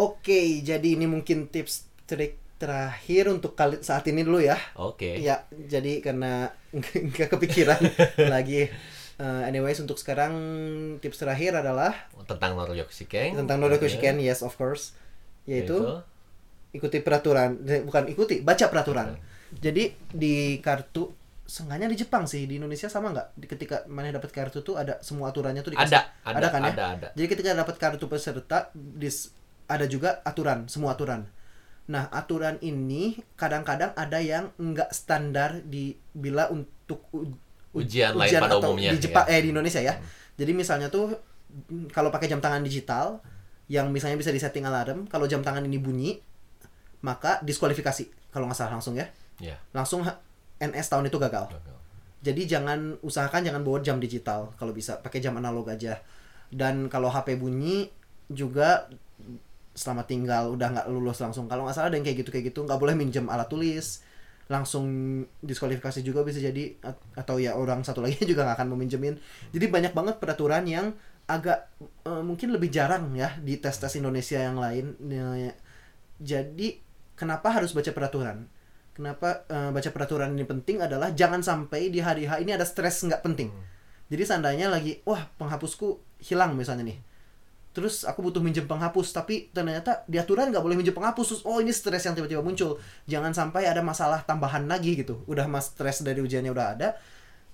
Oke, 0.00 0.64
jadi 0.64 0.96
ini 0.96 1.04
mungkin 1.04 1.52
tips 1.52 1.84
trik 2.08 2.40
terakhir 2.56 3.28
untuk 3.28 3.52
kali 3.52 3.84
saat 3.84 4.08
ini 4.08 4.24
dulu 4.24 4.40
ya. 4.40 4.56
Oke. 4.80 5.20
Ya, 5.20 5.44
jadi 5.52 6.00
karena 6.00 6.48
nggak 7.12 7.28
kepikiran 7.36 7.80
lagi. 8.32 8.72
Uh, 9.20 9.44
anyways, 9.44 9.76
untuk 9.76 10.00
sekarang 10.00 10.32
tips 11.04 11.20
terakhir 11.20 11.52
adalah 11.52 11.92
Tentang 12.24 12.56
Noryokushiken. 12.56 13.36
tentang 13.36 13.60
Noryokushiken, 13.60 14.16
yes 14.16 14.40
of 14.40 14.56
course, 14.56 14.96
yaitu 15.44 15.76
ikuti 16.72 17.04
peraturan, 17.04 17.60
bukan 17.84 18.08
ikuti, 18.08 18.40
baca 18.40 18.72
peraturan. 18.72 19.20
Jadi 19.52 19.92
di 20.08 20.56
kartu, 20.64 21.12
sengaja 21.44 21.84
di 21.84 21.98
Jepang 21.98 22.24
sih, 22.24 22.48
di 22.48 22.56
Indonesia 22.56 22.88
sama 22.88 23.12
nggak? 23.12 23.44
Ketika 23.44 23.76
mana 23.92 24.08
dapat 24.08 24.30
kartu 24.32 24.64
tuh 24.64 24.80
ada 24.80 24.96
semua 25.04 25.28
aturannya 25.28 25.60
tuh 25.60 25.76
dikasih. 25.76 26.00
Ada, 26.00 26.00
ada, 26.24 26.36
Ada 26.40 26.48
kan 26.48 26.60
ya? 26.62 26.70
ada, 26.72 26.84
ada. 26.96 27.08
Jadi 27.12 27.26
ketika 27.28 27.50
dapat 27.52 27.76
kartu 27.76 28.06
peserta, 28.08 28.72
dis, 28.72 29.34
ada 29.70 29.86
juga 29.86 30.18
aturan, 30.26 30.66
semua 30.66 30.98
aturan. 30.98 31.30
Nah, 31.86 32.10
aturan 32.10 32.58
ini 32.60 33.14
kadang-kadang 33.34 33.94
ada 33.94 34.18
yang 34.18 34.50
nggak 34.54 34.90
standar 34.90 35.62
di 35.62 35.94
bila 36.10 36.50
untuk 36.50 37.06
u- 37.10 37.38
Ujian 37.70 38.18
lain 38.18 38.34
pada 38.34 38.58
atau 38.58 38.74
umumnya, 38.74 38.90
di 38.90 38.98
Jepang 38.98 39.26
ya. 39.26 39.34
eh 39.34 39.40
di 39.40 39.48
Indonesia 39.54 39.78
ya. 39.78 39.94
Jadi 40.34 40.52
misalnya 40.52 40.90
tuh 40.90 41.14
kalau 41.90 42.10
pakai 42.10 42.26
jam 42.26 42.42
tangan 42.42 42.62
digital 42.62 43.22
yang 43.70 43.94
misalnya 43.94 44.18
bisa 44.18 44.34
disetting 44.34 44.66
alarm, 44.66 45.06
kalau 45.06 45.30
jam 45.30 45.38
tangan 45.38 45.62
ini 45.62 45.78
bunyi 45.78 46.18
maka 47.00 47.38
diskualifikasi 47.40 48.10
kalau 48.28 48.50
nggak 48.50 48.58
salah 48.58 48.74
langsung 48.74 48.98
ya. 48.98 49.06
Ya. 49.38 49.54
Langsung 49.70 50.02
NS 50.58 50.90
tahun 50.90 51.06
itu 51.06 51.16
gagal. 51.16 51.46
Jadi 52.20 52.42
jangan 52.44 53.00
usahakan 53.00 53.40
jangan 53.40 53.62
bawa 53.62 53.80
jam 53.80 53.96
digital 53.96 54.52
kalau 54.54 54.74
bisa 54.74 54.98
pakai 54.98 55.22
jam 55.22 55.32
analog 55.34 55.70
aja. 55.70 56.02
Dan 56.50 56.90
kalau 56.90 57.08
HP 57.08 57.38
bunyi 57.38 57.88
juga 58.28 58.90
selamat 59.74 60.06
tinggal 60.10 60.44
udah 60.54 60.68
nggak 60.74 60.86
lulus 60.90 61.18
langsung. 61.22 61.46
Kalau 61.50 61.66
nggak 61.66 61.76
salah 61.76 61.88
ada 61.92 61.96
yang 61.98 62.06
kayak 62.06 62.18
gitu 62.26 62.30
kayak 62.34 62.44
gitu 62.54 62.60
nggak 62.66 62.78
boleh 62.80 62.94
minjem 62.98 63.26
alat 63.30 63.48
tulis 63.50 64.02
langsung 64.50 64.86
diskualifikasi 65.46 66.02
juga 66.02 66.26
bisa 66.26 66.42
jadi 66.42 66.74
at- 66.82 66.98
atau 67.14 67.38
ya 67.38 67.54
orang 67.54 67.86
satu 67.86 68.02
lagi 68.02 68.18
juga 68.30 68.42
nggak 68.46 68.56
akan 68.58 68.68
meminjemin. 68.74 69.14
Jadi 69.54 69.66
banyak 69.70 69.92
banget 69.94 70.16
peraturan 70.18 70.66
yang 70.66 70.86
agak 71.30 71.70
eh, 72.06 72.22
mungkin 72.26 72.50
lebih 72.50 72.68
jarang 72.74 73.14
ya 73.14 73.38
di 73.38 73.54
tes 73.62 73.78
tes 73.78 73.94
Indonesia 73.94 74.38
yang 74.42 74.58
lain. 74.58 74.98
Ya, 75.06 75.54
jadi 76.20 76.68
kenapa 77.16 77.48
harus 77.54 77.72
baca 77.72 77.90
peraturan? 77.94 78.46
Kenapa 78.92 79.46
eh, 79.48 79.70
baca 79.72 79.90
peraturan 79.94 80.34
ini 80.36 80.44
penting 80.44 80.82
adalah 80.84 81.14
jangan 81.14 81.40
sampai 81.40 81.88
di 81.88 82.02
hari 82.02 82.26
H 82.28 82.42
ini 82.42 82.52
ada 82.52 82.66
stres 82.66 83.00
nggak 83.06 83.22
penting. 83.24 83.48
Jadi 84.10 84.22
seandainya 84.26 84.66
lagi, 84.66 84.98
wah 85.06 85.22
penghapusku 85.38 86.02
hilang 86.20 86.58
misalnya 86.58 86.90
nih. 86.90 86.98
Terus 87.70 88.02
aku 88.02 88.26
butuh 88.26 88.42
minjem 88.42 88.66
penghapus, 88.66 89.14
tapi 89.14 89.46
ternyata 89.54 90.02
di 90.10 90.18
aturan 90.18 90.50
nggak 90.50 90.62
boleh 90.62 90.74
minjem 90.74 90.90
penghapus. 90.90 91.26
Terus, 91.30 91.42
oh 91.46 91.62
ini 91.62 91.70
stres 91.70 92.02
yang 92.02 92.18
tiba-tiba 92.18 92.42
muncul. 92.42 92.82
Jangan 93.06 93.30
sampai 93.30 93.70
ada 93.70 93.78
masalah 93.78 94.26
tambahan 94.26 94.66
lagi 94.66 94.98
gitu. 94.98 95.22
Udah 95.30 95.46
mas 95.46 95.70
stres 95.70 96.02
dari 96.02 96.18
ujiannya 96.18 96.50
udah 96.50 96.66
ada. 96.74 96.88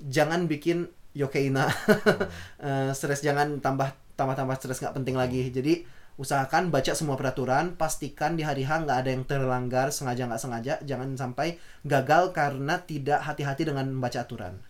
Jangan 0.00 0.48
bikin 0.48 0.88
yokeina 1.16 1.68
Eh, 2.66 2.90
stres 2.92 3.24
jangan 3.24 3.60
tambah 3.64 3.92
tambah 4.16 4.36
tambah 4.36 4.56
stres 4.56 4.80
nggak 4.80 4.96
penting 4.96 5.16
lagi. 5.20 5.52
Jadi 5.52 5.84
usahakan 6.16 6.72
baca 6.72 6.96
semua 6.96 7.20
peraturan, 7.20 7.76
pastikan 7.76 8.40
di 8.40 8.42
hari 8.44 8.64
H 8.64 8.88
nggak 8.88 8.98
ada 9.04 9.10
yang 9.12 9.24
terlanggar 9.28 9.92
sengaja 9.92 10.24
nggak 10.24 10.40
sengaja. 10.40 10.74
Jangan 10.80 11.12
sampai 11.20 11.60
gagal 11.84 12.32
karena 12.32 12.80
tidak 12.80 13.20
hati-hati 13.20 13.68
dengan 13.68 13.92
membaca 13.92 14.24
aturan. 14.24 14.64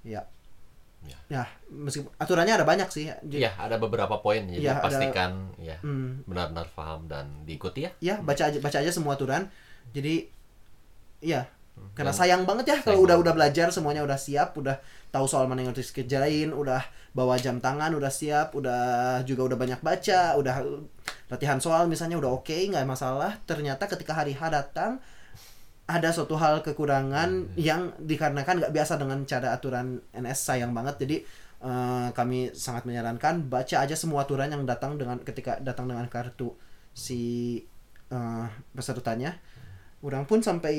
Ya. 0.00 0.24
Ya. 1.00 1.16
Ya, 1.32 1.42
meskipun 1.66 2.12
aturannya 2.14 2.54
ada 2.54 2.62
banyak 2.62 2.88
sih. 2.88 3.08
Jadi, 3.08 3.40
Ya, 3.40 3.56
ada 3.56 3.76
beberapa 3.76 4.20
poin 4.20 4.44
jadi 4.44 4.60
Iya, 4.60 4.72
ada- 4.74 4.84
pastikan 4.84 5.30
ya 5.56 5.80
Hmm. 5.80 6.20
benar-benar 6.24 6.68
paham 6.70 7.06
dan 7.06 7.24
diikuti 7.42 7.88
ya. 7.88 7.90
ya 7.98 8.14
baca 8.18 8.46
aja 8.46 8.58
baca 8.58 8.76
aja 8.76 8.90
semua 8.90 9.14
aturan 9.14 9.48
jadi 9.90 10.28
ya 11.18 11.48
karena 11.94 12.12
Dan- 12.12 12.20
sayang 12.20 12.42
banget 12.44 12.66
ya 12.68 12.78
kalau 12.82 13.00
udah 13.00 13.16
udah 13.16 13.32
belajar 13.32 13.72
semuanya 13.72 14.04
udah 14.04 14.16
siap 14.16 14.52
udah 14.54 14.76
tahu 15.08 15.24
soal 15.24 15.48
mana 15.48 15.64
yang 15.64 15.72
harus 15.72 15.88
dikerjain 15.88 16.52
udah 16.52 16.84
bawa 17.10 17.34
jam 17.34 17.56
tangan 17.58 17.90
udah 17.90 18.12
siap 18.12 18.52
udah 18.52 18.80
juga 19.24 19.48
udah 19.48 19.56
banyak 19.56 19.80
baca 19.80 20.36
udah 20.36 20.60
latihan 21.26 21.56
soal 21.56 21.88
misalnya 21.88 22.14
udah 22.16 22.30
oke 22.30 22.52
nggak 22.52 22.84
masalah 22.84 23.40
ternyata 23.42 23.88
ketika 23.88 24.12
hari 24.12 24.32
H 24.32 24.42
datang 24.46 25.00
ada 25.90 26.14
suatu 26.14 26.38
hal 26.38 26.62
kekurangan 26.62 27.54
yang 27.58 27.90
dikarenakan 27.98 28.62
nggak 28.62 28.72
biasa 28.72 28.94
dengan 28.96 29.22
cara 29.24 29.50
aturan 29.52 29.98
NS 30.14 30.40
sayang 30.46 30.70
banget 30.70 31.02
jadi 31.02 31.16
eh, 31.60 32.08
kami 32.14 32.54
sangat 32.54 32.86
menyarankan 32.86 33.46
baca 33.46 33.76
aja 33.82 33.94
semua 33.94 34.22
aturan 34.22 34.48
yang 34.48 34.62
datang 34.64 34.94
dengan 34.94 35.18
ketika 35.20 35.58
datang 35.58 35.90
dengan 35.90 36.06
kartu 36.06 36.54
si 36.92 37.20
eh, 38.08 38.46
pesertanya 38.72 39.36
orang 40.00 40.24
pun 40.24 40.40
sampai 40.40 40.74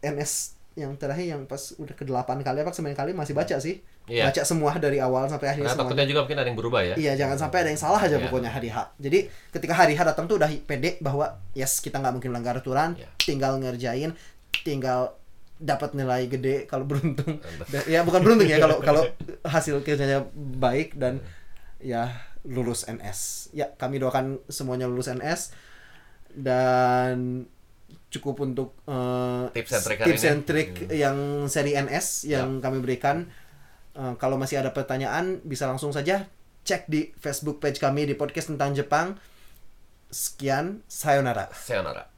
NS 0.00 0.56
yang 0.78 0.94
terakhir 0.96 1.26
yang 1.26 1.42
pas 1.44 1.74
udah 1.76 1.92
ke 1.92 2.06
delapan 2.06 2.40
kali 2.40 2.62
apa 2.62 2.70
sembilan 2.70 2.96
kali 2.96 3.10
masih 3.12 3.34
baca 3.34 3.58
sih 3.58 3.78
Iya. 4.10 4.26
baca 4.26 4.42
semua 4.42 4.74
dari 4.74 4.98
awal 4.98 5.30
sampai 5.30 5.54
akhirnya 5.54 5.70
Karena 5.70 5.76
semuanya 5.86 5.94
takutnya 5.94 6.06
juga 6.10 6.20
mungkin 6.26 6.38
ada 6.42 6.48
yang 6.50 6.58
berubah 6.58 6.80
ya. 6.82 6.94
Iya, 6.98 7.12
jangan 7.14 7.36
sampai 7.38 7.58
ada 7.62 7.70
yang 7.70 7.78
salah 7.78 8.00
aja 8.02 8.16
Iya. 8.18 8.26
pokoknya 8.26 8.50
hari 8.50 8.66
H. 8.66 8.78
Jadi 8.98 9.18
ketika 9.54 9.74
hari 9.76 9.94
H 9.94 10.00
datang 10.02 10.26
tuh 10.26 10.34
udah 10.34 10.50
pede 10.66 10.98
bahwa 10.98 11.30
yes 11.54 11.78
kita 11.78 12.02
nggak 12.02 12.18
mungkin 12.18 12.34
langgar 12.34 12.58
aturan, 12.58 12.98
Iya. 12.98 13.06
tinggal 13.22 13.62
ngerjain, 13.62 14.10
tinggal 14.62 15.16
dapat 15.60 15.92
nilai 15.92 16.24
gede 16.24 16.64
kalau 16.64 16.88
beruntung. 16.88 17.38
Ya 17.84 18.00
bukan 18.00 18.24
beruntung 18.24 18.48
ya 18.48 18.56
kalau 18.56 18.80
kalau 18.88 19.02
hasil 19.44 19.84
kerjanya 19.84 20.24
baik 20.34 20.96
dan 20.96 21.20
ya 21.78 22.16
lulus 22.44 22.88
NS. 22.88 23.52
Ya 23.52 23.68
kami 23.76 24.00
doakan 24.00 24.40
semuanya 24.48 24.88
lulus 24.88 25.12
NS 25.12 25.52
dan 26.32 27.44
cukup 28.10 28.42
untuk 28.42 28.74
eh, 28.90 29.44
Tips 29.54 29.70
and 29.76 29.84
trick 29.86 29.98
tips 30.02 30.24
and 30.26 30.42
trick 30.46 30.70
Hmm. 30.74 30.90
yang 30.90 31.16
seri 31.46 31.76
NS 31.76 32.26
yang 32.26 32.58
kami 32.58 32.80
berikan. 32.82 33.30
Eh, 33.94 34.14
kalau 34.16 34.40
masih 34.40 34.58
ada 34.62 34.72
pertanyaan 34.72 35.44
bisa 35.44 35.68
langsung 35.68 35.92
saja 35.92 36.26
cek 36.60 36.88
di 36.88 37.10
Facebook 37.16 37.58
page 37.58 37.78
kami 37.78 38.08
di 38.08 38.14
podcast 38.18 38.50
tentang 38.50 38.72
Jepang. 38.72 39.18
Sekian, 40.10 40.82
sayonara. 40.90 41.46
Sayonara. 41.54 42.09